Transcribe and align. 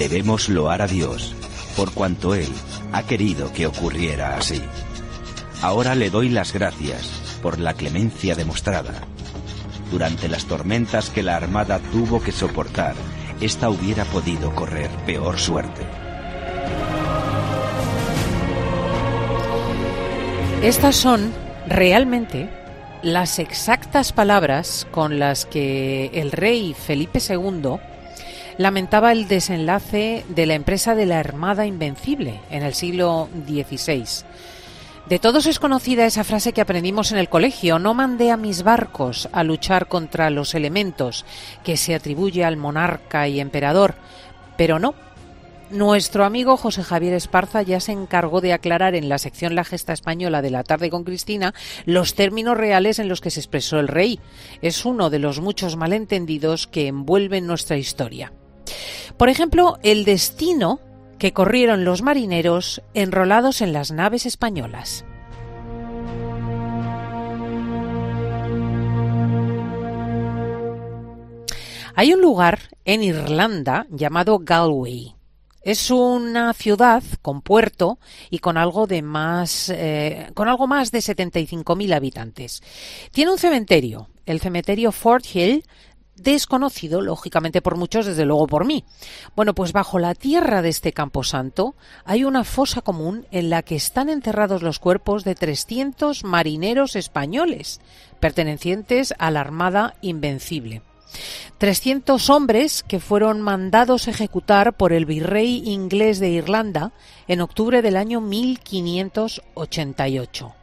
Debemos 0.00 0.48
loar 0.48 0.80
a 0.80 0.86
Dios, 0.86 1.34
por 1.76 1.92
cuanto 1.92 2.34
Él 2.34 2.48
ha 2.90 3.02
querido 3.02 3.52
que 3.52 3.66
ocurriera 3.66 4.38
así. 4.38 4.62
Ahora 5.60 5.94
le 5.94 6.08
doy 6.08 6.30
las 6.30 6.54
gracias 6.54 7.10
por 7.42 7.58
la 7.58 7.74
clemencia 7.74 8.34
demostrada. 8.34 8.94
Durante 9.90 10.26
las 10.28 10.46
tormentas 10.46 11.10
que 11.10 11.22
la 11.22 11.36
Armada 11.36 11.80
tuvo 11.92 12.22
que 12.22 12.32
soportar, 12.32 12.94
ésta 13.42 13.68
hubiera 13.68 14.06
podido 14.06 14.54
correr 14.54 14.88
peor 15.04 15.38
suerte. 15.38 15.82
Estas 20.62 20.96
son 20.96 21.30
realmente 21.66 22.48
las 23.02 23.38
exactas 23.38 24.14
palabras 24.14 24.86
con 24.92 25.18
las 25.18 25.44
que 25.44 26.10
el 26.14 26.32
rey 26.32 26.74
Felipe 26.74 27.18
II 27.18 27.89
lamentaba 28.60 29.12
el 29.12 29.26
desenlace 29.26 30.26
de 30.28 30.44
la 30.44 30.52
empresa 30.52 30.94
de 30.94 31.06
la 31.06 31.18
Armada 31.18 31.64
Invencible 31.64 32.42
en 32.50 32.62
el 32.62 32.74
siglo 32.74 33.30
XVI. 33.46 34.26
De 35.08 35.18
todos 35.18 35.46
es 35.46 35.58
conocida 35.58 36.04
esa 36.04 36.24
frase 36.24 36.52
que 36.52 36.60
aprendimos 36.60 37.10
en 37.10 37.16
el 37.16 37.30
colegio, 37.30 37.78
no 37.78 37.94
mandé 37.94 38.30
a 38.30 38.36
mis 38.36 38.62
barcos 38.62 39.30
a 39.32 39.44
luchar 39.44 39.88
contra 39.88 40.28
los 40.28 40.54
elementos 40.54 41.24
que 41.64 41.78
se 41.78 41.94
atribuye 41.94 42.44
al 42.44 42.58
monarca 42.58 43.26
y 43.28 43.40
emperador, 43.40 43.94
pero 44.58 44.78
no. 44.78 44.94
Nuestro 45.70 46.26
amigo 46.26 46.58
José 46.58 46.82
Javier 46.82 47.14
Esparza 47.14 47.62
ya 47.62 47.80
se 47.80 47.92
encargó 47.92 48.42
de 48.42 48.52
aclarar 48.52 48.94
en 48.94 49.08
la 49.08 49.16
sección 49.16 49.54
La 49.54 49.64
Gesta 49.64 49.94
Española 49.94 50.42
de 50.42 50.50
la 50.50 50.64
tarde 50.64 50.90
con 50.90 51.04
Cristina 51.04 51.54
los 51.86 52.14
términos 52.14 52.58
reales 52.58 52.98
en 52.98 53.08
los 53.08 53.22
que 53.22 53.30
se 53.30 53.40
expresó 53.40 53.80
el 53.80 53.88
rey. 53.88 54.20
Es 54.60 54.84
uno 54.84 55.08
de 55.08 55.18
los 55.18 55.40
muchos 55.40 55.76
malentendidos 55.76 56.66
que 56.66 56.88
envuelven 56.88 57.46
nuestra 57.46 57.78
historia. 57.78 58.32
Por 59.16 59.28
ejemplo, 59.28 59.78
el 59.82 60.04
destino 60.04 60.80
que 61.18 61.32
corrieron 61.32 61.84
los 61.84 62.02
marineros 62.02 62.82
enrolados 62.94 63.60
en 63.60 63.72
las 63.72 63.92
naves 63.92 64.26
españolas. 64.26 65.04
Hay 71.94 72.14
un 72.14 72.22
lugar 72.22 72.60
en 72.86 73.02
Irlanda 73.02 73.86
llamado 73.90 74.38
Galway. 74.38 75.14
Es 75.62 75.90
una 75.90 76.54
ciudad 76.54 77.02
con 77.20 77.42
puerto 77.42 77.98
y 78.30 78.38
con 78.38 78.56
algo 78.56 78.86
de 78.86 79.02
más, 79.02 79.68
eh, 79.68 80.30
con 80.32 80.48
algo 80.48 80.66
más 80.66 80.90
de 80.90 81.00
75.000 81.00 81.92
habitantes. 81.94 82.62
Tiene 83.12 83.30
un 83.30 83.38
cementerio, 83.38 84.08
el 84.24 84.40
cementerio 84.40 84.92
Fort 84.92 85.26
Hill, 85.34 85.66
desconocido, 86.22 87.00
lógicamente 87.00 87.62
por 87.62 87.76
muchos, 87.76 88.06
desde 88.06 88.24
luego 88.24 88.46
por 88.46 88.64
mí. 88.64 88.84
Bueno, 89.34 89.54
pues 89.54 89.72
bajo 89.72 89.98
la 89.98 90.14
tierra 90.14 90.62
de 90.62 90.68
este 90.68 90.92
camposanto 90.92 91.74
hay 92.04 92.24
una 92.24 92.44
fosa 92.44 92.82
común 92.82 93.26
en 93.30 93.50
la 93.50 93.62
que 93.62 93.76
están 93.76 94.08
enterrados 94.08 94.62
los 94.62 94.78
cuerpos 94.78 95.24
de 95.24 95.34
300 95.34 96.24
marineros 96.24 96.96
españoles, 96.96 97.80
pertenecientes 98.20 99.14
a 99.18 99.30
la 99.30 99.40
Armada 99.40 99.94
Invencible. 100.00 100.82
300 101.58 102.30
hombres 102.30 102.82
que 102.82 103.00
fueron 103.00 103.40
mandados 103.40 104.08
ejecutar 104.08 104.74
por 104.74 104.92
el 104.92 105.06
virrey 105.06 105.62
inglés 105.66 106.20
de 106.20 106.28
Irlanda 106.30 106.92
en 107.26 107.40
octubre 107.40 107.82
del 107.82 107.96
año 107.96 108.20
1588. 108.20 110.59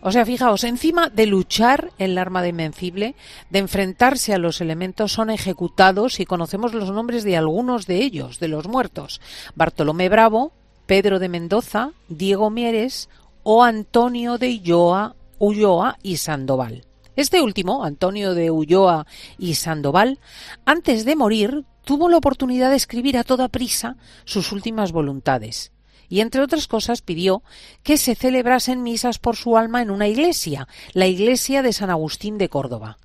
O 0.00 0.12
sea, 0.12 0.26
fijaos, 0.26 0.64
encima 0.64 1.08
de 1.08 1.26
luchar 1.26 1.92
en 1.98 2.14
la 2.14 2.20
Armada 2.20 2.48
Invencible, 2.48 3.14
de 3.50 3.58
enfrentarse 3.58 4.34
a 4.34 4.38
los 4.38 4.60
elementos, 4.60 5.12
son 5.12 5.30
ejecutados 5.30 6.20
y 6.20 6.26
conocemos 6.26 6.74
los 6.74 6.90
nombres 6.90 7.24
de 7.24 7.36
algunos 7.36 7.86
de 7.86 8.02
ellos, 8.02 8.38
de 8.38 8.48
los 8.48 8.68
muertos. 8.68 9.20
Bartolomé 9.54 10.08
Bravo, 10.08 10.52
Pedro 10.86 11.18
de 11.18 11.28
Mendoza, 11.28 11.92
Diego 12.08 12.50
Mieres 12.50 13.08
o 13.42 13.64
Antonio 13.64 14.38
de 14.38 14.48
Ulloa, 14.48 15.16
Ulloa 15.38 15.98
y 16.02 16.16
Sandoval. 16.16 16.84
Este 17.16 17.40
último, 17.40 17.84
Antonio 17.84 18.34
de 18.34 18.50
Ulloa 18.50 19.06
y 19.38 19.54
Sandoval, 19.54 20.20
antes 20.64 21.04
de 21.04 21.16
morir, 21.16 21.64
tuvo 21.84 22.08
la 22.08 22.18
oportunidad 22.18 22.70
de 22.70 22.76
escribir 22.76 23.16
a 23.16 23.24
toda 23.24 23.48
prisa 23.48 23.96
sus 24.24 24.52
últimas 24.52 24.92
voluntades 24.92 25.72
y 26.08 26.20
entre 26.20 26.42
otras 26.42 26.68
cosas 26.68 27.02
pidió 27.02 27.42
que 27.82 27.96
se 27.96 28.14
celebrasen 28.14 28.82
misas 28.82 29.18
por 29.18 29.36
su 29.36 29.56
alma 29.56 29.82
en 29.82 29.90
una 29.90 30.06
iglesia, 30.08 30.68
la 30.92 31.06
iglesia 31.06 31.62
de 31.62 31.72
San 31.72 31.90
Agustín 31.90 32.38
de 32.38 32.48
Córdoba. 32.48 32.98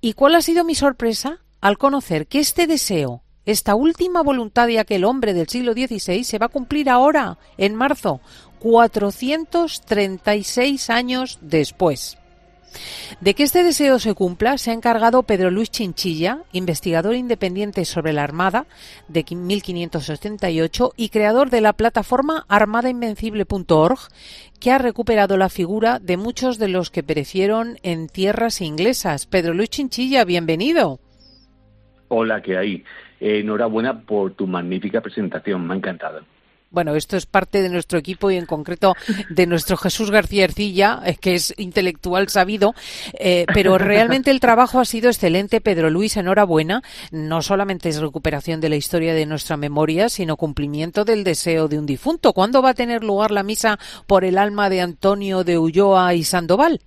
¿Y 0.00 0.14
cuál 0.14 0.34
ha 0.34 0.42
sido 0.42 0.64
mi 0.64 0.74
sorpresa? 0.74 1.38
Al 1.60 1.78
conocer 1.78 2.26
que 2.26 2.40
este 2.40 2.66
deseo, 2.66 3.22
esta 3.44 3.74
última 3.74 4.22
voluntad 4.22 4.66
de 4.66 4.78
aquel 4.78 5.04
hombre 5.04 5.34
del 5.34 5.48
siglo 5.48 5.72
XVI 5.72 6.24
se 6.24 6.38
va 6.38 6.46
a 6.46 6.50
cumplir 6.50 6.88
ahora, 6.90 7.38
en 7.56 7.74
marzo, 7.74 8.20
436 8.60 10.90
años 10.90 11.38
después. 11.40 12.18
De 13.20 13.34
que 13.34 13.42
este 13.42 13.62
deseo 13.62 13.98
se 13.98 14.14
cumpla 14.14 14.58
se 14.58 14.70
ha 14.70 14.74
encargado 14.74 15.22
Pedro 15.22 15.50
Luis 15.50 15.70
Chinchilla, 15.70 16.38
investigador 16.52 17.14
independiente 17.14 17.84
sobre 17.84 18.12
la 18.12 18.24
Armada 18.24 18.66
de 19.08 19.24
1588 19.30 20.92
y 20.96 21.08
creador 21.08 21.50
de 21.50 21.60
la 21.60 21.72
plataforma 21.72 22.44
armadainvencible.org, 22.48 23.98
que 24.60 24.70
ha 24.70 24.78
recuperado 24.78 25.36
la 25.36 25.48
figura 25.48 25.98
de 25.98 26.16
muchos 26.16 26.58
de 26.58 26.68
los 26.68 26.90
que 26.90 27.02
perecieron 27.02 27.78
en 27.82 28.08
tierras 28.08 28.60
inglesas. 28.60 29.26
Pedro 29.26 29.54
Luis 29.54 29.70
Chinchilla, 29.70 30.24
bienvenido. 30.24 31.00
Hola, 32.08 32.42
¿qué 32.42 32.58
hay? 32.58 32.84
enhorabuena 33.22 34.00
por 34.00 34.32
tu 34.32 34.46
magnífica 34.46 35.00
presentación, 35.00 35.66
me 35.66 35.74
ha 35.74 35.76
encantado. 35.76 36.22
Bueno, 36.72 36.94
esto 36.94 37.18
es 37.18 37.26
parte 37.26 37.60
de 37.60 37.68
nuestro 37.68 37.98
equipo 37.98 38.30
y 38.30 38.36
en 38.36 38.46
concreto 38.46 38.94
de 39.28 39.46
nuestro 39.46 39.76
Jesús 39.76 40.10
García 40.10 40.44
Ercilla, 40.44 41.02
que 41.20 41.34
es 41.34 41.52
intelectual 41.58 42.30
sabido, 42.30 42.74
eh, 43.12 43.44
pero 43.52 43.76
realmente 43.76 44.30
el 44.30 44.40
trabajo 44.40 44.80
ha 44.80 44.86
sido 44.86 45.10
excelente. 45.10 45.60
Pedro 45.60 45.90
Luis, 45.90 46.16
enhorabuena. 46.16 46.80
No 47.10 47.42
solamente 47.42 47.90
es 47.90 48.00
recuperación 48.00 48.62
de 48.62 48.70
la 48.70 48.76
historia 48.76 49.12
de 49.12 49.26
nuestra 49.26 49.58
memoria, 49.58 50.08
sino 50.08 50.38
cumplimiento 50.38 51.04
del 51.04 51.24
deseo 51.24 51.68
de 51.68 51.78
un 51.78 51.84
difunto. 51.84 52.32
¿Cuándo 52.32 52.62
va 52.62 52.70
a 52.70 52.74
tener 52.74 53.04
lugar 53.04 53.32
la 53.32 53.42
misa 53.42 53.78
por 54.06 54.24
el 54.24 54.38
alma 54.38 54.70
de 54.70 54.80
Antonio 54.80 55.44
de 55.44 55.58
Ulloa 55.58 56.14
y 56.14 56.24
Sandoval? 56.24 56.80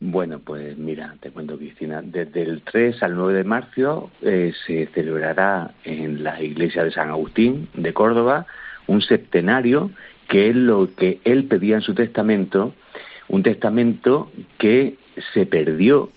Bueno, 0.00 0.40
pues 0.40 0.76
mira, 0.76 1.16
te 1.20 1.30
cuento, 1.30 1.56
Cristina, 1.56 2.02
desde 2.02 2.42
el 2.42 2.60
3 2.60 3.02
al 3.02 3.14
9 3.14 3.32
de 3.32 3.44
marzo 3.44 4.10
eh, 4.20 4.52
se 4.66 4.86
celebrará 4.88 5.72
en 5.84 6.22
la 6.22 6.42
iglesia 6.42 6.84
de 6.84 6.92
San 6.92 7.08
Agustín 7.08 7.70
de 7.72 7.94
Córdoba 7.94 8.46
un 8.86 9.02
septenario 9.02 9.90
que 10.28 10.50
es 10.50 10.56
lo 10.56 10.94
que 10.94 11.20
él 11.24 11.44
pedía 11.44 11.76
en 11.76 11.82
su 11.82 11.94
testamento, 11.94 12.74
un 13.28 13.42
testamento 13.42 14.30
que 14.58 14.96
se 15.32 15.46
perdió 15.46 16.10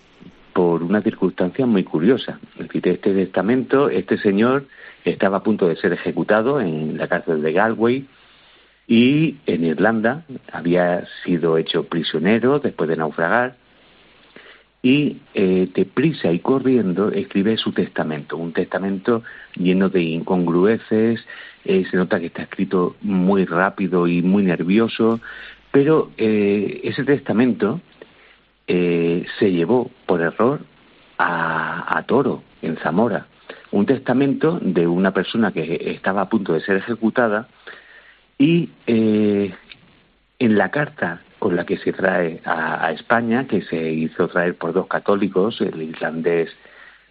por 0.54 0.84
una 0.84 1.02
circunstancia 1.02 1.66
muy 1.66 1.84
curiosa. 1.84 2.40
Es 2.58 2.68
decir, 2.68 2.88
este 2.88 3.14
testamento, 3.14 3.90
este 3.90 4.18
señor 4.18 4.66
estaba 5.06 5.38
a 5.38 5.44
punto 5.44 5.68
de 5.68 5.76
ser 5.76 5.94
ejecutado 5.94 6.60
en 6.60 6.98
la 6.98 7.08
cárcel 7.08 7.42
de 7.42 7.54
Galway 7.54 8.08
y 8.88 9.38
en 9.46 9.64
Irlanda 9.64 10.26
había 10.52 11.06
sido 11.24 11.58
hecho 11.58 11.84
prisionero 11.84 12.60
después 12.60 12.90
de 12.90 12.98
naufragar 12.98 13.56
y 14.82 15.18
eh, 15.34 15.70
deprisa 15.74 16.32
y 16.32 16.40
corriendo 16.40 17.12
escribe 17.12 17.58
su 17.58 17.74
testamento, 17.74 18.38
un 18.38 18.54
testamento 18.54 19.24
lleno 19.56 19.90
de 19.90 20.02
incongrueces, 20.02 21.26
eh, 21.66 21.86
se 21.92 21.98
nota 21.98 22.20
que 22.20 22.28
está 22.28 22.44
escrito 22.44 22.96
muy 23.02 23.46
rápido 23.46 24.08
y 24.08 24.22
muy 24.22 24.44
nervioso, 24.44 25.20
pero 25.72 26.12
eh, 26.18 26.82
ese 26.84 27.04
testamento 27.04 27.82
eh, 28.68 29.26
se 29.38 29.52
llevó 29.52 29.92
por 30.06 30.22
error 30.22 30.62
a, 31.18 31.98
a 31.98 32.04
Toro, 32.04 32.44
en 32.62 32.78
Zamora, 32.78 33.28
un 33.72 33.86
testamento 33.86 34.60
de 34.62 34.88
una 34.88 35.14
persona 35.14 35.52
que 35.52 35.92
estaba 35.94 36.22
a 36.22 36.30
punto 36.30 36.54
de 36.54 36.62
ser 36.62 36.78
ejecutada 36.78 37.48
y 38.38 38.70
en 38.88 40.58
la 40.58 40.72
carta 40.72 41.22
con 41.40 41.56
la 41.56 41.66
que 41.66 41.78
se 41.78 41.94
trae 41.94 42.42
a, 42.46 42.92
España, 42.92 43.48
que 43.48 43.62
se 43.62 43.92
hizo 43.92 44.28
traer 44.28 44.56
por 44.56 44.74
dos 44.74 44.88
católicos, 44.88 45.62
el 45.62 45.82
irlandés 45.82 46.50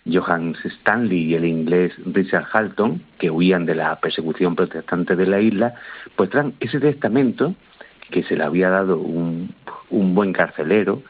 Johannes 0.07 0.59
Stanley 0.65 1.25
y 1.25 1.35
el 1.35 1.45
inglés 1.45 1.93
Richard 2.05 2.47
Halton, 2.53 3.03
que 3.19 3.31
huían 3.31 3.67
de 3.67 3.75
la 3.75 3.97
persecución 3.97 4.55
protestante 4.55 5.17
de 5.17 5.27
la 5.27 5.41
isla, 5.41 5.75
pues 6.15 6.31
traen 6.31 6.55
ese 6.61 6.79
testamento 6.79 7.55
que 8.11 8.23
se 8.23 8.37
le 8.37 8.45
había 8.45 8.71
dado 8.71 8.99
un, 8.99 9.55
un 9.91 10.15
buen 10.15 10.33
carcelero, 10.33 11.03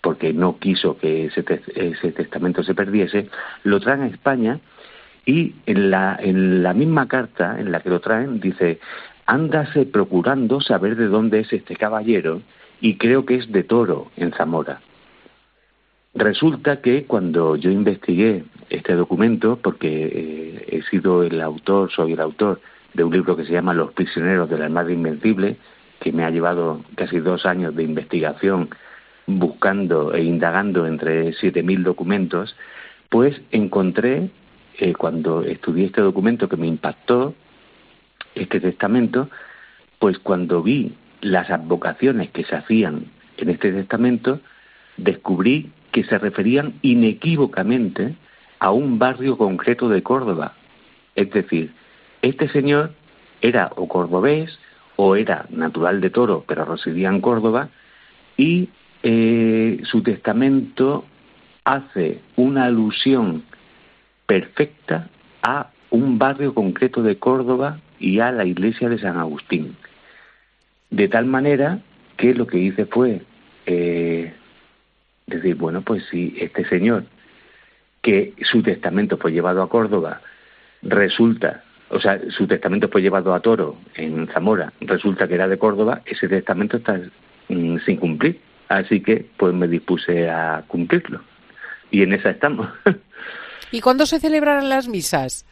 porque 0.00 0.32
no 0.32 0.58
quiso 0.58 0.96
que 0.96 1.26
ese, 1.26 1.44
ese 1.74 2.12
testamento 2.12 2.62
se 2.62 2.74
perdiese, 2.74 3.28
lo 3.64 3.80
traen 3.80 4.02
a 4.02 4.06
España 4.06 4.60
y 5.26 5.54
en 5.66 5.90
la, 5.90 6.18
en 6.20 6.62
la 6.62 6.72
misma 6.72 7.06
carta 7.06 7.60
en 7.60 7.70
la 7.70 7.80
que 7.80 7.90
lo 7.90 8.00
traen 8.00 8.40
dice, 8.40 8.80
ándase 9.30 9.86
procurando 9.86 10.60
saber 10.60 10.96
de 10.96 11.06
dónde 11.06 11.40
es 11.40 11.52
este 11.52 11.76
caballero 11.76 12.42
y 12.80 12.96
creo 12.96 13.24
que 13.24 13.36
es 13.36 13.52
de 13.52 13.62
Toro, 13.62 14.10
en 14.16 14.32
Zamora. 14.32 14.80
Resulta 16.14 16.80
que 16.80 17.04
cuando 17.04 17.54
yo 17.54 17.70
investigué 17.70 18.42
este 18.70 18.94
documento 18.94 19.56
porque 19.62 19.88
eh, 19.88 20.64
he 20.68 20.82
sido 20.90 21.22
el 21.22 21.40
autor, 21.40 21.92
soy 21.92 22.14
el 22.14 22.20
autor 22.20 22.60
de 22.94 23.04
un 23.04 23.12
libro 23.12 23.36
que 23.36 23.44
se 23.44 23.52
llama 23.52 23.72
Los 23.72 23.92
prisioneros 23.92 24.50
de 24.50 24.58
la 24.58 24.64
Armada 24.64 24.90
Invencible, 24.90 25.56
que 26.00 26.10
me 26.10 26.24
ha 26.24 26.30
llevado 26.30 26.80
casi 26.96 27.20
dos 27.20 27.46
años 27.46 27.76
de 27.76 27.84
investigación 27.84 28.70
buscando 29.28 30.12
e 30.12 30.24
indagando 30.24 30.88
entre 30.88 31.30
7.000 31.34 31.84
documentos, 31.84 32.56
pues 33.08 33.40
encontré, 33.52 34.30
eh, 34.78 34.94
cuando 34.94 35.42
estudié 35.44 35.86
este 35.86 36.00
documento 36.00 36.48
que 36.48 36.56
me 36.56 36.66
impactó, 36.66 37.36
este 38.42 38.60
testamento, 38.60 39.28
pues 39.98 40.18
cuando 40.18 40.62
vi 40.62 40.94
las 41.20 41.50
advocaciones 41.50 42.30
que 42.30 42.44
se 42.44 42.56
hacían 42.56 43.06
en 43.36 43.48
este 43.50 43.72
testamento, 43.72 44.40
descubrí 44.96 45.70
que 45.92 46.04
se 46.04 46.18
referían 46.18 46.74
inequívocamente 46.82 48.14
a 48.58 48.70
un 48.70 48.98
barrio 48.98 49.36
concreto 49.36 49.88
de 49.88 50.02
Córdoba. 50.02 50.54
Es 51.14 51.30
decir, 51.30 51.72
este 52.22 52.48
señor 52.48 52.92
era 53.40 53.70
o 53.76 53.88
cordobés 53.88 54.58
o 54.96 55.16
era 55.16 55.46
natural 55.50 56.00
de 56.00 56.10
Toro, 56.10 56.44
pero 56.46 56.64
residía 56.64 57.08
en 57.08 57.20
Córdoba, 57.20 57.70
y 58.36 58.68
eh, 59.02 59.80
su 59.84 60.02
testamento 60.02 61.04
hace 61.64 62.20
una 62.36 62.64
alusión 62.64 63.44
perfecta 64.26 65.08
a 65.42 65.70
un 65.90 66.18
barrio 66.18 66.54
concreto 66.54 67.02
de 67.02 67.16
Córdoba 67.18 67.80
y 68.00 68.18
a 68.18 68.32
la 68.32 68.44
iglesia 68.44 68.88
de 68.88 68.98
San 68.98 69.18
Agustín. 69.18 69.76
De 70.90 71.06
tal 71.06 71.26
manera 71.26 71.78
que 72.16 72.34
lo 72.34 72.46
que 72.46 72.58
hice 72.58 72.86
fue 72.86 73.22
eh, 73.66 74.32
decir, 75.26 75.54
bueno, 75.54 75.82
pues 75.82 76.04
si 76.10 76.34
este 76.40 76.68
señor, 76.68 77.04
que 78.02 78.34
su 78.42 78.62
testamento 78.62 79.18
fue 79.18 79.30
llevado 79.30 79.62
a 79.62 79.68
Córdoba, 79.68 80.22
resulta, 80.82 81.62
o 81.90 82.00
sea, 82.00 82.18
su 82.30 82.46
testamento 82.46 82.88
fue 82.88 83.02
llevado 83.02 83.34
a 83.34 83.40
Toro, 83.40 83.76
en 83.94 84.26
Zamora, 84.28 84.72
resulta 84.80 85.28
que 85.28 85.34
era 85.34 85.46
de 85.46 85.58
Córdoba, 85.58 86.02
ese 86.06 86.26
testamento 86.26 86.78
está 86.78 87.00
mm, 87.48 87.78
sin 87.84 87.96
cumplir. 87.98 88.40
Así 88.68 89.00
que 89.00 89.26
pues 89.36 89.52
me 89.52 89.66
dispuse 89.66 90.30
a 90.30 90.62
cumplirlo. 90.68 91.20
Y 91.90 92.02
en 92.02 92.12
esa 92.12 92.30
estamos. 92.30 92.68
¿Y 93.72 93.80
cuándo 93.80 94.06
se 94.06 94.20
celebrarán 94.20 94.68
las 94.68 94.88
misas? 94.88 95.44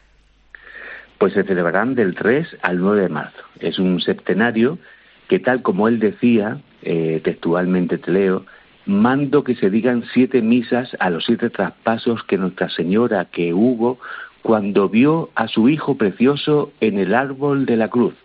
Pues 1.19 1.33
se 1.33 1.43
celebrarán 1.43 1.93
del 1.93 2.15
3 2.15 2.57
al 2.63 2.79
9 2.79 3.01
de 3.01 3.09
marzo. 3.09 3.43
Es 3.59 3.77
un 3.77 4.01
septenario 4.01 4.79
que 5.27 5.39
tal 5.39 5.61
como 5.61 5.87
él 5.87 5.99
decía, 5.99 6.59
eh, 6.81 7.21
textualmente 7.23 7.99
te 7.99 8.11
leo, 8.11 8.45
mando 8.87 9.43
que 9.43 9.55
se 9.55 9.69
digan 9.69 10.03
siete 10.13 10.41
misas 10.41 10.97
a 10.99 11.11
los 11.11 11.25
siete 11.25 11.51
traspasos 11.51 12.23
que 12.23 12.37
Nuestra 12.37 12.69
Señora 12.69 13.25
que 13.25 13.53
hubo 13.53 13.99
cuando 14.41 14.89
vio 14.89 15.29
a 15.35 15.47
su 15.47 15.69
Hijo 15.69 15.95
precioso 15.95 16.71
en 16.81 16.97
el 16.97 17.13
árbol 17.13 17.65
de 17.67 17.77
la 17.77 17.89
cruz. 17.89 18.15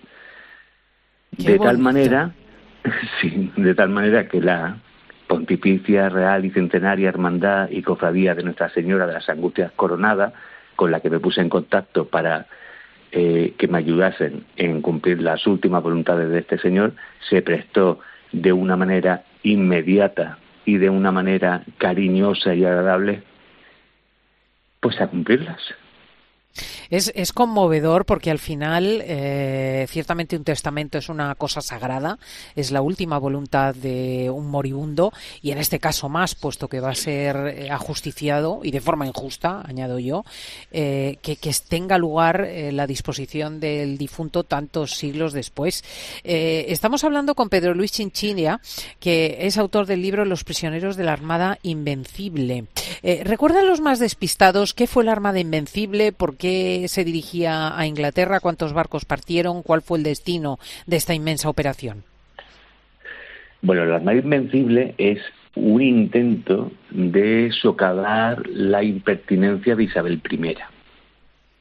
de 1.36 1.58
tal 1.58 1.78
manera, 1.78 2.32
sí, 3.20 3.52
de 3.56 3.74
tal 3.74 3.90
manera 3.90 4.28
que 4.28 4.40
la 4.40 4.78
Pontificia, 5.26 6.08
Real 6.08 6.44
y 6.44 6.50
Centenaria 6.50 7.08
Hermandad 7.08 7.68
y 7.70 7.82
Cofradía 7.82 8.34
de 8.34 8.44
Nuestra 8.44 8.70
Señora 8.70 9.06
de 9.06 9.14
las 9.14 9.28
Angustias 9.28 9.72
Coronada, 9.72 10.32
con 10.76 10.90
la 10.90 11.00
que 11.00 11.10
me 11.10 11.20
puse 11.20 11.40
en 11.40 11.48
contacto 11.48 12.06
para 12.06 12.46
eh, 13.16 13.54
que 13.56 13.68
me 13.68 13.78
ayudasen 13.78 14.44
en 14.56 14.82
cumplir 14.82 15.22
las 15.22 15.46
últimas 15.46 15.84
voluntades 15.84 16.30
de 16.30 16.40
este 16.40 16.58
Señor, 16.58 16.94
se 17.28 17.42
prestó 17.42 18.00
de 18.32 18.52
una 18.52 18.76
manera 18.76 19.22
inmediata 19.44 20.38
y 20.64 20.78
de 20.78 20.90
una 20.90 21.12
manera 21.12 21.62
cariñosa 21.78 22.54
y 22.54 22.64
agradable, 22.64 23.22
pues 24.80 25.00
a 25.00 25.06
cumplirlas. 25.06 25.60
Es, 26.90 27.32
conmovedor 27.32 28.04
porque 28.04 28.30
al 28.30 28.38
final, 28.38 29.02
eh, 29.04 29.86
ciertamente 29.88 30.36
un 30.36 30.44
testamento 30.44 30.98
es 30.98 31.08
una 31.08 31.34
cosa 31.34 31.60
sagrada, 31.60 32.18
es 32.54 32.70
la 32.70 32.82
última 32.82 33.18
voluntad 33.18 33.74
de 33.74 34.30
un 34.30 34.48
moribundo 34.48 35.12
y 35.42 35.50
en 35.50 35.58
este 35.58 35.80
caso 35.80 36.08
más, 36.08 36.34
puesto 36.34 36.68
que 36.68 36.80
va 36.80 36.90
a 36.90 36.94
ser 36.94 37.36
eh, 37.36 37.70
ajusticiado 37.70 38.60
y 38.62 38.70
de 38.70 38.80
forma 38.80 39.06
injusta, 39.06 39.62
añado 39.66 39.98
yo, 39.98 40.24
eh, 40.70 41.18
que, 41.22 41.36
tenga 41.68 41.98
lugar 41.98 42.48
la 42.72 42.86
disposición 42.86 43.60
del 43.60 43.96
difunto 43.96 44.42
tantos 44.42 44.96
siglos 44.96 45.32
después. 45.32 45.84
estamos 46.24 47.04
hablando 47.04 47.34
con 47.34 47.48
Pedro 47.48 47.74
Luis 47.74 47.92
Chinchinia, 47.92 48.60
que 48.98 49.38
es 49.40 49.56
autor 49.56 49.86
del 49.86 50.02
libro 50.02 50.24
Los 50.24 50.42
prisioneros 50.42 50.96
de 50.96 51.04
la 51.04 51.12
Armada 51.12 51.58
Invencible. 51.62 52.66
¿Recuerda 53.02 53.62
los 53.62 53.80
más 53.80 53.98
despistados 53.98 54.74
qué 54.74 54.86
fue 54.86 55.04
la 55.04 55.12
Armada 55.12 55.38
Invencible? 55.38 56.12
¿Por 56.12 56.36
qué 56.36 56.43
se 56.88 57.04
dirigía 57.04 57.78
a 57.78 57.86
Inglaterra? 57.86 58.40
¿Cuántos 58.40 58.72
barcos 58.72 59.04
partieron? 59.04 59.62
¿Cuál 59.62 59.82
fue 59.82 59.98
el 59.98 60.04
destino 60.04 60.58
de 60.86 60.96
esta 60.96 61.14
inmensa 61.14 61.48
operación? 61.48 62.04
Bueno, 63.62 63.84
la 63.86 63.96
Armada 63.96 64.18
Invencible 64.18 64.94
es 64.98 65.20
un 65.54 65.80
intento 65.80 66.72
de 66.90 67.50
socavar 67.52 68.46
la 68.48 68.82
impertinencia 68.82 69.74
de 69.76 69.84
Isabel 69.84 70.20
I 70.30 70.36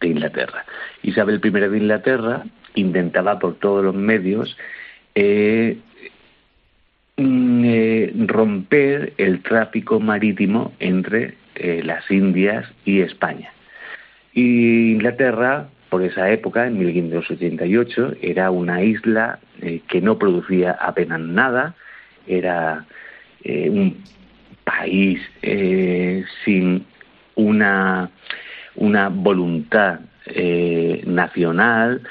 de 0.01 0.07
Inglaterra. 0.07 0.65
Isabel 1.03 1.39
I 1.43 1.49
de 1.49 1.77
Inglaterra 1.77 2.43
intentaba 2.75 3.39
por 3.39 3.55
todos 3.55 3.83
los 3.83 3.95
medios 3.95 4.57
eh, 5.15 5.77
mm, 7.17 7.63
eh, 7.65 8.13
romper 8.27 9.13
el 9.17 9.41
tráfico 9.41 9.99
marítimo 9.99 10.73
entre 10.79 11.35
eh, 11.55 11.81
las 11.83 12.09
Indias 12.09 12.65
y 12.83 13.01
España. 13.01 13.51
Y 14.33 14.93
Inglaterra, 14.93 15.67
por 15.89 16.01
esa 16.01 16.31
época, 16.31 16.65
en 16.65 16.79
1588, 16.79 18.15
era 18.21 18.49
una 18.49 18.81
isla 18.83 19.39
eh, 19.61 19.81
que 19.87 20.01
no 20.01 20.17
producía 20.17 20.71
apenas 20.71 21.19
nada, 21.19 21.75
era 22.25 22.85
eh, 23.43 23.69
un 23.69 24.03
país 24.63 25.21
eh, 25.43 26.25
sin 26.43 26.85
una, 27.35 28.09
una 28.75 29.09
voluntad 29.09 29.99
nacional. 31.05 32.01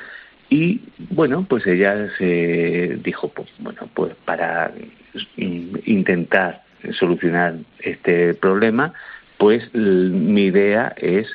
Y 0.51 0.83
bueno, 1.11 1.47
pues 1.49 1.67
ella 1.67 2.11
se 2.19 2.99
dijo, 3.03 3.29
pues 3.29 3.49
bueno, 3.59 3.89
pues 3.95 4.15
para 4.27 4.71
intentar 5.37 6.63
solucionar 6.99 7.55
este 7.79 8.35
problema, 8.35 8.93
pues 9.39 9.75
mi 9.75 10.45
idea 10.45 10.95
es 10.99 11.27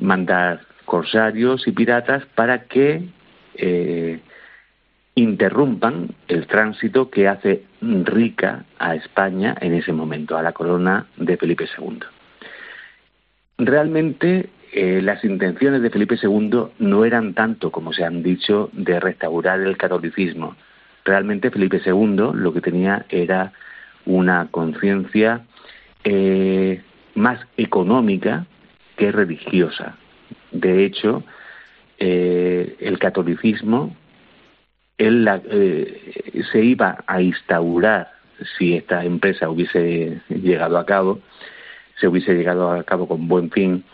mandar 0.00 0.60
corsarios 0.84 1.66
y 1.66 1.72
piratas 1.72 2.24
para 2.34 2.64
que 2.64 3.08
eh, 3.54 4.20
interrumpan 5.14 6.08
el 6.28 6.46
tránsito 6.46 7.10
que 7.10 7.28
hace 7.28 7.64
rica 7.80 8.64
a 8.78 8.94
España 8.94 9.56
en 9.60 9.74
ese 9.74 9.92
momento, 9.92 10.36
a 10.36 10.42
la 10.42 10.52
corona 10.52 11.06
de 11.16 11.36
Felipe 11.36 11.66
II. 11.78 12.00
Realmente 13.58 14.50
eh, 14.72 15.00
las 15.02 15.24
intenciones 15.24 15.82
de 15.82 15.90
Felipe 15.90 16.16
II 16.20 16.64
no 16.80 17.04
eran 17.04 17.34
tanto, 17.34 17.70
como 17.70 17.92
se 17.92 18.04
han 18.04 18.24
dicho, 18.24 18.70
de 18.72 18.98
restaurar 18.98 19.60
el 19.60 19.76
catolicismo. 19.76 20.56
Realmente 21.04 21.50
Felipe 21.50 21.80
II 21.84 22.32
lo 22.34 22.52
que 22.52 22.60
tenía 22.60 23.06
era 23.08 23.52
una 24.04 24.48
conciencia 24.50 25.42
eh, 26.02 26.82
más 27.14 27.38
económica 27.56 28.46
que 28.96 29.12
religiosa. 29.12 29.96
De 30.52 30.84
hecho, 30.84 31.22
eh, 31.98 32.76
el 32.80 32.98
catolicismo 32.98 33.96
él 34.98 35.28
eh, 35.50 36.44
se 36.52 36.64
iba 36.64 37.02
a 37.06 37.20
instaurar 37.20 38.12
si 38.56 38.74
esta 38.74 39.04
empresa 39.04 39.48
hubiese 39.48 40.20
llegado 40.28 40.78
a 40.78 40.86
cabo, 40.86 41.20
se 42.00 42.08
hubiese 42.08 42.34
llegado 42.34 42.70
a 42.70 42.82
cabo 42.84 43.08
con 43.08 43.26
buen 43.26 43.50
fin, 43.50 43.84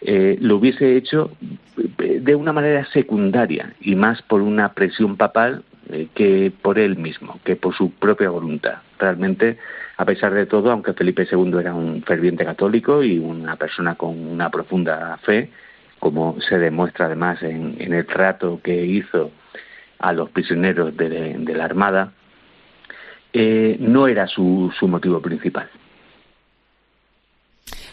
eh, 0.00 0.36
lo 0.40 0.56
hubiese 0.56 0.96
hecho 0.96 1.30
de 1.76 2.34
una 2.34 2.52
manera 2.52 2.86
secundaria 2.92 3.74
y 3.80 3.94
más 3.94 4.22
por 4.22 4.40
una 4.40 4.72
presión 4.72 5.16
papal 5.16 5.64
que 6.14 6.52
por 6.62 6.78
él 6.78 6.96
mismo, 6.96 7.40
que 7.44 7.56
por 7.56 7.74
su 7.74 7.90
propia 7.92 8.30
voluntad. 8.30 8.78
Realmente 8.98 9.58
a 9.98 10.04
pesar 10.04 10.32
de 10.32 10.46
todo, 10.46 10.70
aunque 10.70 10.92
Felipe 10.94 11.26
II 11.30 11.58
era 11.58 11.74
un 11.74 12.04
ferviente 12.04 12.44
católico 12.44 13.02
y 13.02 13.18
una 13.18 13.56
persona 13.56 13.96
con 13.96 14.16
una 14.16 14.48
profunda 14.48 15.18
fe, 15.24 15.50
como 15.98 16.40
se 16.40 16.56
demuestra 16.56 17.06
además 17.06 17.42
en, 17.42 17.76
el 17.80 18.06
trato 18.06 18.60
que 18.62 18.86
hizo 18.86 19.32
a 19.98 20.12
los 20.12 20.30
prisioneros 20.30 20.96
de, 20.96 21.52
la 21.52 21.64
Armada, 21.64 22.12
eh, 23.32 23.76
no 23.80 24.06
era 24.06 24.28
su, 24.28 24.72
su 24.78 24.86
motivo 24.86 25.20
principal. 25.20 25.68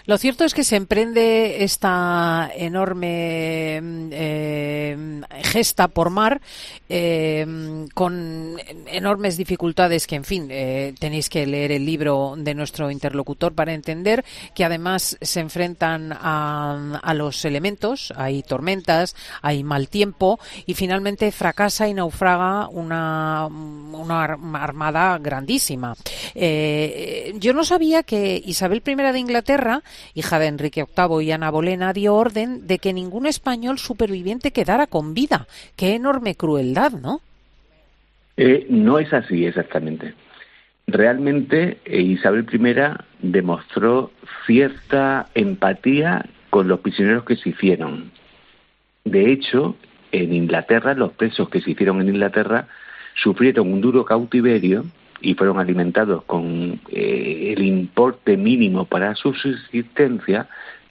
Lo 0.07 0.19
cierto 0.19 0.43
es 0.43 0.53
que 0.53 0.63
se 0.63 0.75
emprende 0.75 1.63
esta 1.63 2.51
enorme 2.55 3.81
eh, 4.12 5.21
gesta 5.43 5.88
por 5.88 6.12
mar 6.12 6.41
eh, 6.89 7.88
con 7.95 8.57
enormes 8.85 9.35
dificultades 9.35 10.05
que, 10.05 10.15
en 10.15 10.24
fin, 10.24 10.47
eh, 10.51 10.93
tenéis 11.00 11.27
que 11.27 11.47
leer 11.47 11.71
el 11.71 11.85
libro 11.85 12.35
de 12.38 12.53
nuestro 12.53 12.91
interlocutor 12.91 13.53
para 13.55 13.74
entender 13.74 14.24
que 14.53 14.63
además 14.63 15.17
se 15.19 15.39
enfrentan 15.39 16.13
a, 16.13 17.00
a 17.01 17.13
los 17.15 17.43
elementos, 17.43 18.13
hay 18.15 18.43
tormentas, 18.43 19.15
hay 19.41 19.63
mal 19.63 19.89
tiempo 19.89 20.39
y 20.67 20.75
finalmente 20.75 21.31
fracasa 21.31 21.88
y 21.88 21.95
naufraga 21.95 22.67
una 22.67 23.45
armada 24.53 25.17
grandísima. 25.17 25.95
yo 26.35 27.53
no 27.53 27.63
sabía 27.63 28.03
que 28.03 28.39
Isabel 28.45 28.83
I 28.85 28.95
de 28.95 29.19
Inglaterra 29.19 29.81
hija 30.14 30.40
de 30.40 30.48
Enrique 30.48 30.86
VIII 30.86 31.24
y 31.24 31.32
Ana 31.32 31.52
Bolena, 31.52 31.94
dio 31.94 32.16
orden 32.16 32.68
de 32.68 32.80
que 32.80 32.94
ningún 32.94 33.25
español 33.25 33.80
superviviente 33.80 34.52
quedara 34.52 34.88
con 34.88 35.14
vida. 35.14 35.48
Qué 35.75 35.96
enorme 35.96 36.36
crueldad, 36.36 36.92
¿no? 36.92 37.22
Eh, 38.38 38.68
no 38.70 39.00
es 39.00 39.14
así 39.14 39.46
exactamente. 39.46 40.14
Realmente 40.88 41.80
eh, 41.86 42.02
Isabel 42.02 42.46
I 42.52 43.28
demostró 43.28 44.12
cierta 44.46 45.28
empatía 45.34 46.25
con 46.50 46.68
los 46.68 46.80
prisioneros 46.80 47.25
que 47.25 47.36
se 47.38 47.50
hicieron. 47.50 48.12
De 49.04 49.32
hecho, 49.32 49.75
en 50.12 50.34
Inglaterra, 50.34 50.94
los 50.94 51.12
presos 51.14 51.50
que 51.50 51.62
se 51.62 51.72
hicieron 51.72 52.02
en 52.02 52.10
Inglaterra 52.10 52.68
sufrieron 53.16 53.72
un 53.72 53.82
duro 53.82 54.06
cautiverio 54.06 54.86
y 55.22 55.34
fueron 55.36 55.60
alimentados 55.60 56.24
con 56.24 56.79
eh, 56.89 57.53
el 57.55 57.63
importe 57.63 58.38
mínimo 58.38 58.86
para 58.86 59.15
su 59.15 59.34
subsistencia, 59.34 60.48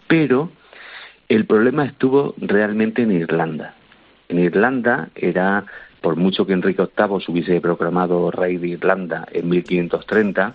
pero 0.07 0.51
el 1.29 1.47
problema 1.47 1.85
estuvo 1.85 2.35
realmente 2.39 3.03
en 3.03 3.13
Irlanda. 3.13 3.75
En 4.29 4.39
Irlanda 4.39 5.11
era, 5.15 5.65
por 6.01 6.17
mucho 6.17 6.47
que 6.47 6.53
Enrique 6.53 6.83
VIII 6.83 7.21
se 7.21 7.33
hubiese 7.33 7.61
proclamado 7.61 8.31
rey 8.31 8.57
de 8.57 8.69
Irlanda 8.69 9.27
en 9.33 9.49
1530, 9.49 10.55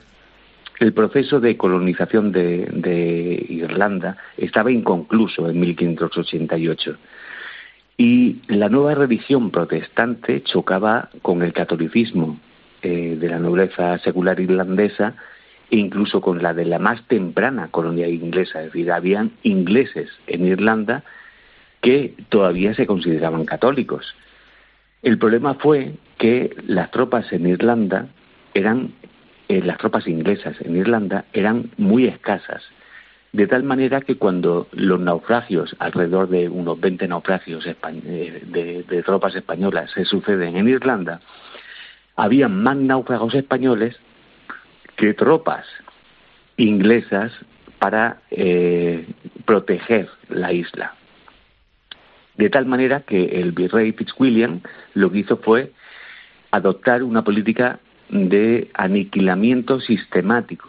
el 0.80 0.94
proceso 0.94 1.40
de 1.40 1.58
colonización 1.58 2.32
de, 2.32 2.66
de 2.72 3.46
Irlanda 3.50 4.18
estaba 4.38 4.72
inconcluso 4.72 5.50
en 5.50 5.60
1588 5.60 6.96
y 7.98 8.38
la 8.48 8.70
nueva 8.70 8.96
religión 8.96 9.52
protestante 9.52 10.42
chocaba 10.44 11.10
con 11.22 11.44
el 11.44 11.52
catolicismo 11.52 12.40
eh, 12.82 13.18
de 13.20 13.28
la 13.28 13.40
nobleza 13.40 13.98
secular 14.00 14.40
irlandesa 14.40 15.16
e 15.70 15.78
incluso 15.78 16.22
con 16.22 16.42
la 16.42 16.54
de 16.54 16.66
la 16.66 16.80
más 16.80 17.06
temprana 17.08 17.68
colonia 17.72 18.08
inglesa. 18.08 18.60
Es 18.60 18.68
decir, 18.68 18.92
habían 18.92 19.32
ingleses 19.44 20.10
en 20.28 20.46
Irlanda 20.46 21.04
que 21.82 22.16
todavía 22.30 22.74
se 22.74 22.88
consideraban 22.88 23.46
católicos. 23.46 24.16
El 25.02 25.18
problema 25.18 25.56
fue 25.56 25.94
que 26.18 26.56
las 26.68 26.92
tropas 26.92 27.32
en 27.32 27.48
Irlanda 27.48 28.08
eran, 28.54 28.94
eh, 29.48 29.62
las 29.62 29.78
tropas 29.78 30.08
inglesas 30.08 30.56
en 30.62 30.76
Irlanda 30.76 31.26
eran 31.34 31.72
muy 31.78 32.06
escasas, 32.06 32.64
de 33.32 33.46
tal 33.46 33.64
manera 33.64 34.02
que 34.02 34.16
cuando 34.16 34.68
los 34.72 35.00
naufragios, 35.00 35.76
alrededor 35.80 36.30
de 36.30 36.50
unos 36.50 36.80
20 36.80 37.08
naufragios 37.08 37.66
eh, 37.66 38.86
de 38.88 39.04
tropas 39.04 39.36
españolas 39.36 39.92
se 39.92 40.04
suceden 40.04 40.58
en 40.58 40.68
Irlanda, 40.68 41.22
había 42.20 42.48
más 42.50 42.76
náufragos 42.76 43.34
españoles 43.34 43.96
que 44.98 45.14
tropas 45.14 45.66
inglesas 46.58 47.32
para 47.80 48.20
eh, 48.32 49.08
proteger 49.46 50.10
la 50.28 50.52
isla. 50.52 50.96
De 52.36 52.50
tal 52.50 52.66
manera 52.66 53.02
que 53.02 53.42
el 53.42 53.54
virrey 53.54 53.94
Fitzwilliam 53.94 54.62
lo 54.94 55.12
que 55.12 55.20
hizo 55.20 55.38
fue 55.38 55.72
adoptar 56.52 57.04
una 57.04 57.24
política 57.24 57.80
de 58.10 58.70
aniquilamiento 58.74 59.80
sistemático 59.80 60.68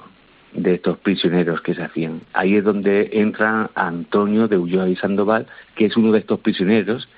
de 0.53 0.75
estos 0.75 0.99
prisioneros 0.99 1.61
que 1.63 1.75
se 1.75 1.83
hacían. 1.83 2.21
Ahí 2.33 2.57
es 2.57 2.65
donde 2.65 3.11
entra 3.13 3.71
Antonio 3.75 4.47
de 4.47 4.59
Ulloa 4.59 4.89
y 4.89 4.97
Sandoval, 4.97 5.47
que 5.75 5.87
es 5.87 5.97
uno 5.97 6.13
de 6.13 6.21
estos 6.21 6.41
prisioneros 6.41 7.09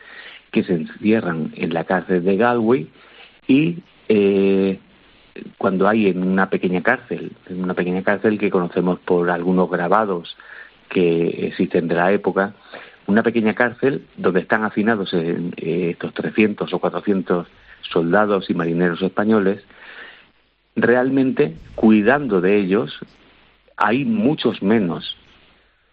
que 0.50 0.62
se 0.62 0.74
encierran 0.74 1.52
en 1.56 1.74
la 1.74 1.84
cárcel 1.84 2.24
de 2.24 2.36
Galway 2.36 2.88
y 3.46 3.82
eh, 4.14 4.78
cuando 5.56 5.88
hay 5.88 6.08
en 6.08 6.22
una 6.22 6.50
pequeña 6.50 6.82
cárcel, 6.82 7.32
en 7.48 7.62
una 7.62 7.72
pequeña 7.72 8.02
cárcel 8.02 8.38
que 8.38 8.50
conocemos 8.50 8.98
por 8.98 9.30
algunos 9.30 9.70
grabados 9.70 10.36
que 10.90 11.46
existen 11.46 11.88
de 11.88 11.94
la 11.94 12.12
época, 12.12 12.52
una 13.06 13.22
pequeña 13.22 13.54
cárcel 13.54 14.06
donde 14.18 14.40
están 14.40 14.64
hacinados 14.64 15.14
eh, 15.14 15.90
estos 15.90 16.12
300 16.12 16.70
o 16.70 16.78
400 16.78 17.48
soldados 17.90 18.50
y 18.50 18.54
marineros 18.54 19.00
españoles, 19.00 19.64
realmente 20.76 21.54
cuidando 21.74 22.42
de 22.42 22.58
ellos 22.58 22.98
hay 23.78 24.04
muchos 24.04 24.62
menos, 24.62 25.16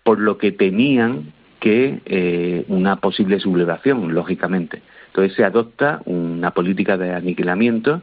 por 0.04 0.20
lo 0.20 0.38
que 0.38 0.52
temían 0.52 1.32
que 1.62 2.02
eh, 2.06 2.66
una 2.68 2.98
posible 2.98 3.40
sublevación, 3.40 4.14
lógicamente. 4.14 4.82
Entonces 5.08 5.36
se 5.36 5.44
adopta 5.44 6.02
una 6.06 6.52
política 6.52 6.98
de 6.98 7.14
aniquilamiento 7.14 8.02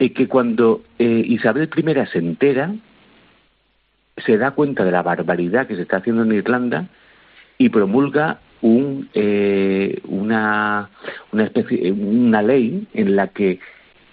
y 0.00 0.10
que 0.10 0.26
cuando 0.26 0.82
eh, 0.98 1.22
Isabel 1.26 1.68
I 1.76 2.06
se 2.10 2.18
entera, 2.18 2.74
se 4.16 4.38
da 4.38 4.52
cuenta 4.52 4.82
de 4.82 4.90
la 4.90 5.02
barbaridad 5.02 5.66
que 5.66 5.76
se 5.76 5.82
está 5.82 5.98
haciendo 5.98 6.22
en 6.22 6.32
Irlanda 6.32 6.88
y 7.58 7.68
promulga 7.68 8.40
un, 8.62 9.10
eh, 9.12 10.00
una, 10.04 10.88
una, 11.32 11.44
especie, 11.44 11.92
una 11.92 12.40
ley 12.40 12.88
en 12.94 13.14
la 13.14 13.28
que 13.28 13.60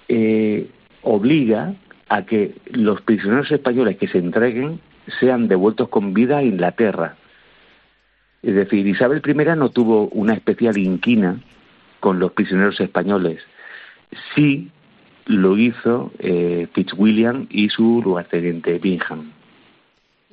eh, 0.09 0.69
obliga 1.03 1.73
a 2.09 2.25
que 2.25 2.55
los 2.65 3.01
prisioneros 3.01 3.49
españoles 3.49 3.97
que 3.97 4.09
se 4.09 4.17
entreguen 4.17 4.81
sean 5.21 5.47
devueltos 5.47 5.87
con 5.87 6.13
vida 6.13 6.39
a 6.39 6.43
Inglaterra. 6.43 7.15
Es 8.43 8.55
decir, 8.55 8.85
Isabel 8.85 9.21
I 9.25 9.57
no 9.57 9.69
tuvo 9.69 10.09
una 10.09 10.33
especial 10.33 10.77
inquina 10.77 11.39
con 12.01 12.19
los 12.19 12.33
prisioneros 12.33 12.79
españoles. 12.81 13.41
Sí 14.35 14.69
lo 15.27 15.57
hizo 15.57 16.11
eh, 16.19 16.67
Fitzwilliam 16.73 17.47
y 17.49 17.69
su 17.69 18.01
lugarteniente 18.03 18.79
Bingham. 18.79 19.31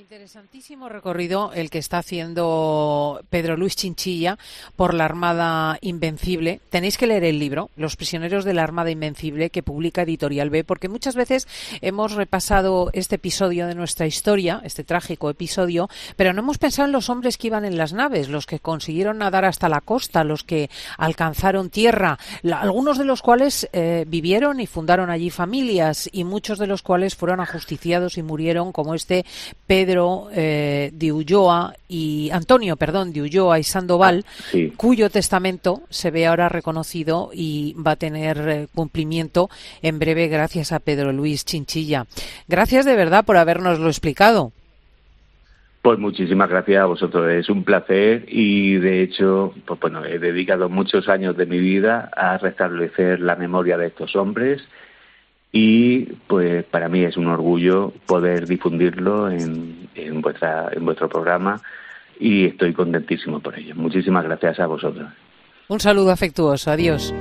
Interesantísimo 0.05 0.91
recorrido 0.91 1.53
el 1.55 1.71
que 1.71 1.79
está 1.79 1.97
haciendo 1.97 3.23
Pedro 3.31 3.57
Luis 3.57 3.75
Chinchilla 3.75 4.37
por 4.77 4.93
la 4.93 5.07
Armada 5.07 5.79
Invencible. 5.81 6.61
Tenéis 6.69 6.99
que 6.99 7.07
leer 7.07 7.25
el 7.25 7.39
libro, 7.39 7.71
Los 7.75 7.97
prisioneros 7.97 8.45
de 8.45 8.53
la 8.53 8.65
Armada 8.65 8.91
Invencible, 8.91 9.49
que 9.49 9.63
publica 9.63 10.03
Editorial 10.03 10.51
B, 10.51 10.63
porque 10.63 10.91
muchas 10.91 11.15
veces 11.17 11.49
hemos 11.81 12.13
repasado 12.13 12.91
este 12.93 13.15
episodio 13.15 13.67
de 13.67 13.75
nuestra 13.75 14.07
historia, 14.07 14.61
este 14.63 14.85
trágico 14.85 15.31
episodio, 15.31 15.89
pero 16.17 16.35
no 16.35 16.43
hemos 16.43 16.59
pensado 16.59 16.85
en 16.85 16.93
los 16.93 17.09
hombres 17.09 17.39
que 17.39 17.47
iban 17.47 17.65
en 17.65 17.79
las 17.79 17.95
naves, 17.95 18.29
los 18.29 18.45
que 18.45 18.61
consiguieron 18.61 19.17
nadar 19.17 19.47
hasta 19.47 19.71
la 19.71 19.81
costa, 19.81 20.23
los 20.23 20.45
que 20.45 20.69
alcanzaron 20.99 21.71
tierra, 21.71 22.19
algunos 22.53 22.99
de 22.99 23.07
los 23.07 23.23
cuales 23.23 23.71
eh, 23.73 24.05
vivieron 24.07 24.61
y 24.61 24.67
fundaron 24.67 25.09
allí 25.09 25.31
familias 25.31 26.11
y 26.13 26.25
muchos 26.25 26.59
de 26.59 26.67
los 26.67 26.83
cuales 26.83 27.17
fueron 27.17 27.41
ajusticiados 27.41 28.19
y 28.19 28.23
murieron, 28.23 28.71
como 28.71 28.95
este 28.95 29.25
Pedro 29.67 29.94
eh, 30.33 30.91
de 30.93 31.13
Ulloa 31.13 31.75
y 31.89 32.31
Antonio, 32.33 32.77
perdón, 32.77 33.13
de 33.13 33.23
Ulloa 33.23 33.59
y 33.59 33.63
Sandoval, 33.63 34.25
ah, 34.27 34.59
cuyo 34.77 35.11
testamento 35.11 35.83
se 35.91 36.11
ve 36.11 36.27
ahora 36.27 36.49
reconocido 36.49 37.31
y 37.33 37.75
va 37.75 37.93
a 37.93 37.97
tener 37.97 38.39
eh, 38.49 38.67
cumplimiento 38.75 39.49
en 39.83 39.99
breve 39.99 40.29
gracias 40.29 40.73
a 40.73 40.81
Pedro 40.81 41.13
Luis 41.13 41.45
Chinchilla. 41.45 42.07
Gracias 42.49 42.85
de 42.85 42.97
verdad 42.97 43.25
por 43.25 43.37
habernoslo 43.37 43.89
explicado. 43.89 44.53
Pues 45.83 45.99
muchísimas 45.99 46.49
gracias 46.49 46.83
a 46.83 46.87
vosotros, 46.87 47.31
es 47.31 47.51
un 47.51 47.63
placer 47.63 48.25
y 48.29 48.77
de 48.77 49.03
hecho, 49.03 49.53
pues 49.67 49.79
bueno, 49.81 50.03
he 50.05 50.19
dedicado 50.19 50.71
muchos 50.71 51.11
años 51.11 51.37
de 51.37 51.45
mi 51.45 51.59
vida 51.59 52.11
a 52.17 52.39
restablecer 52.39 53.21
la 53.21 53.37
memoria 53.37 53.77
de 53.77 53.89
estos 53.89 54.17
hombres 54.17 54.63
y 55.57 56.01
pues 56.27 56.65
para 56.65 56.89
mí 56.89 57.05
es 57.05 57.17
un 57.17 57.29
orgullo 57.29 57.93
poder 58.07 58.49
difundirlo 58.49 59.31
en, 59.31 59.89
en, 59.95 60.21
vuestra, 60.21 60.69
en 60.73 60.85
vuestro 60.85 61.09
programa 61.09 61.61
y 62.19 62.47
estoy 62.47 62.73
contentísimo 62.73 63.39
por 63.39 63.57
ello. 63.57 63.77
Muchísimas 63.77 64.25
gracias 64.25 64.59
a 64.59 64.67
vosotros. 64.67 65.09
Un 65.69 65.79
saludo 65.79 66.11
afectuoso. 66.11 66.73
Adiós. 66.73 67.15